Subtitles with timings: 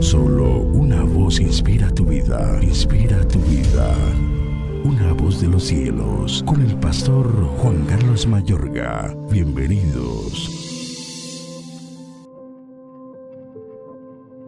[0.00, 3.94] Solo una voz inspira tu vida, inspira tu vida.
[4.84, 7.26] Una voz de los cielos, con el pastor
[7.58, 9.16] Juan Carlos Mayorga.
[9.30, 10.52] Bienvenidos.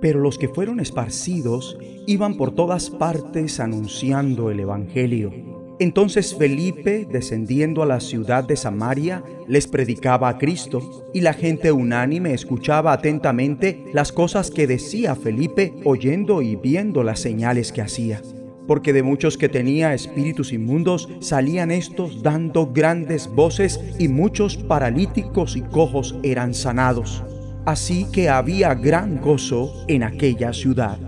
[0.00, 5.51] Pero los que fueron esparcidos iban por todas partes anunciando el Evangelio.
[5.78, 11.72] Entonces Felipe, descendiendo a la ciudad de Samaria, les predicaba a Cristo, y la gente
[11.72, 18.20] unánime escuchaba atentamente las cosas que decía Felipe, oyendo y viendo las señales que hacía.
[18.66, 25.56] Porque de muchos que tenía espíritus inmundos salían estos dando grandes voces, y muchos paralíticos
[25.56, 27.24] y cojos eran sanados.
[27.64, 30.98] Así que había gran gozo en aquella ciudad.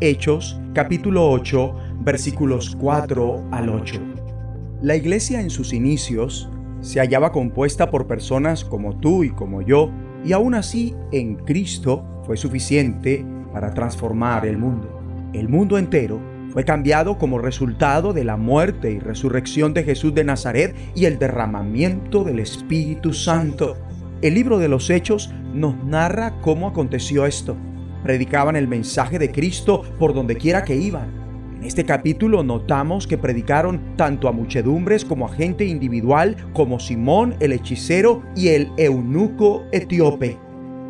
[0.00, 1.74] Hechos capítulo 8
[2.04, 4.00] versículos 4 al 8.
[4.82, 9.90] La iglesia en sus inicios se hallaba compuesta por personas como tú y como yo,
[10.24, 15.00] y aún así en Cristo fue suficiente para transformar el mundo.
[15.32, 16.20] El mundo entero
[16.50, 21.18] fue cambiado como resultado de la muerte y resurrección de Jesús de Nazaret y el
[21.18, 23.76] derramamiento del Espíritu Santo.
[24.20, 27.56] El libro de los Hechos nos narra cómo aconteció esto.
[28.02, 31.21] Predicaban el mensaje de Cristo por donde quiera que iban
[31.62, 37.36] en este capítulo notamos que predicaron tanto a muchedumbres como a gente individual, como Simón
[37.38, 40.36] el hechicero y el eunuco etíope.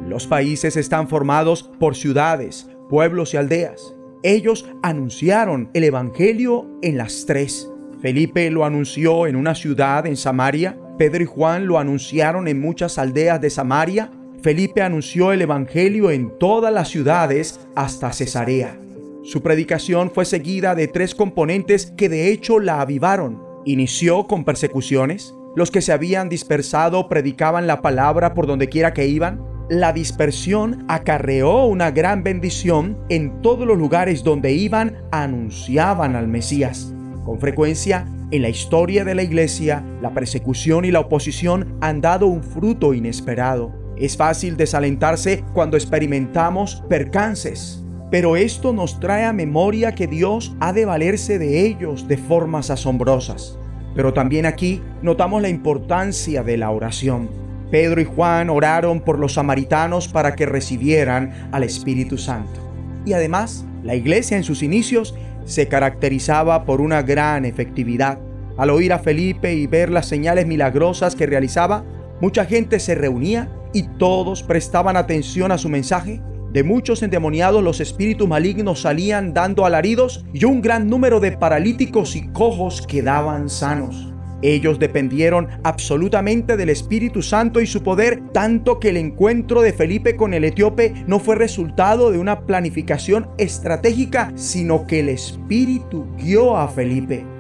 [0.08, 3.94] Los países están formados por ciudades, pueblos y aldeas.
[4.22, 7.70] Ellos anunciaron el Evangelio en las tres.
[8.00, 12.96] Felipe lo anunció en una ciudad en Samaria, Pedro y Juan lo anunciaron en muchas
[12.96, 18.81] aldeas de Samaria, Felipe anunció el Evangelio en todas las ciudades hasta Cesarea.
[19.24, 23.40] Su predicación fue seguida de tres componentes que de hecho la avivaron.
[23.64, 25.32] Inició con persecuciones.
[25.54, 29.40] Los que se habían dispersado predicaban la palabra por donde quiera que iban.
[29.70, 36.92] La dispersión acarreó una gran bendición en todos los lugares donde iban, anunciaban al Mesías.
[37.24, 42.26] Con frecuencia, en la historia de la iglesia, la persecución y la oposición han dado
[42.26, 43.72] un fruto inesperado.
[43.96, 47.81] Es fácil desalentarse cuando experimentamos percances,
[48.12, 52.68] pero esto nos trae a memoria que Dios ha de valerse de ellos de formas
[52.68, 53.58] asombrosas.
[53.94, 57.30] Pero también aquí notamos la importancia de la oración.
[57.70, 62.60] Pedro y Juan oraron por los samaritanos para que recibieran al Espíritu Santo.
[63.06, 65.14] Y además, la iglesia en sus inicios
[65.46, 68.18] se caracterizaba por una gran efectividad.
[68.58, 71.82] Al oír a Felipe y ver las señales milagrosas que realizaba,
[72.20, 76.20] mucha gente se reunía y todos prestaban atención a su mensaje
[76.52, 82.14] de muchos endemoniados los espíritus malignos salían dando alaridos y un gran número de paralíticos
[82.14, 84.12] y cojos quedaban sanos.
[84.42, 90.16] Ellos dependieron absolutamente del Espíritu Santo y su poder, tanto que el encuentro de Felipe
[90.16, 96.56] con el etíope no fue resultado de una planificación estratégica, sino que el Espíritu guió
[96.56, 97.31] a Felipe.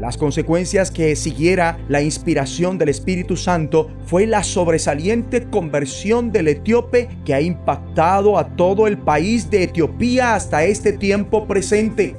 [0.00, 7.08] Las consecuencias que siguiera la inspiración del Espíritu Santo fue la sobresaliente conversión del etíope
[7.24, 12.14] que ha impactado a todo el país de Etiopía hasta este tiempo presente.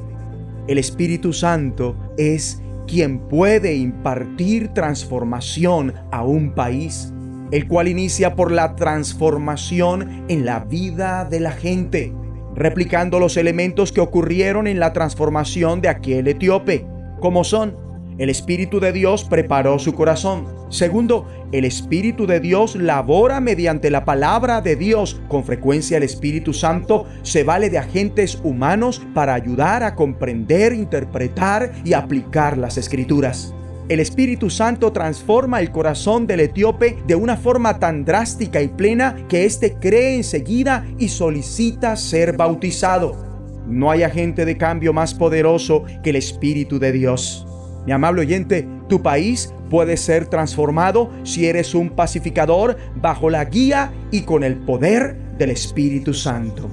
[0.68, 7.14] El Espíritu Santo es quien puede impartir transformación a un país,
[7.52, 12.14] el cual inicia por la transformación en la vida de la gente,
[12.56, 16.86] replicando los elementos que ocurrieron en la transformación de aquel etíope
[17.20, 17.76] como son,
[18.20, 20.46] el Espíritu de Dios preparó su corazón.
[20.70, 25.22] Segundo, el Espíritu de Dios labora mediante la palabra de Dios.
[25.30, 31.72] Con frecuencia el Espíritu Santo se vale de agentes humanos para ayudar a comprender, interpretar
[31.86, 33.56] y aplicar las escrituras.
[33.88, 39.16] El Espíritu Santo transforma el corazón del etíope de una forma tan drástica y plena
[39.30, 43.29] que éste cree enseguida y solicita ser bautizado.
[43.70, 47.46] No hay agente de cambio más poderoso que el Espíritu de Dios.
[47.86, 53.94] Mi amable oyente, tu país puede ser transformado si eres un pacificador bajo la guía
[54.12, 56.70] y con el poder del Espíritu Santo.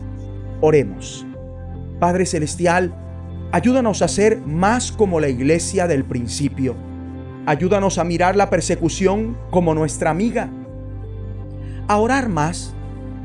[0.61, 1.27] Oremos.
[2.01, 2.95] Padre Celestial,
[3.53, 6.75] ayúdanos a ser más como la iglesia del principio.
[7.47, 10.51] Ayúdanos a mirar la persecución como nuestra amiga.
[11.89, 12.75] A orar más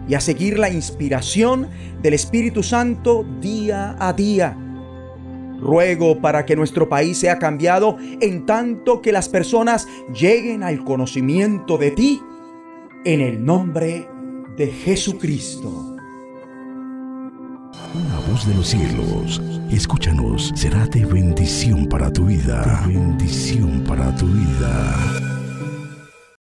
[0.08, 1.68] y a seguir la inspiración
[2.02, 4.58] del Espíritu Santo día a día.
[5.60, 11.78] Ruego para que nuestro país sea cambiado en tanto que las personas lleguen al conocimiento
[11.78, 12.22] de ti,
[13.06, 14.08] en el nombre
[14.58, 15.98] de Jesucristo.
[17.94, 22.84] Una voz de los cielos, escúchanos, será de bendición para tu vida.
[22.88, 25.31] bendición para tu vida.